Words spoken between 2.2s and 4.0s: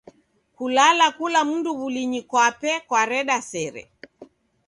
kwape kwareda sere.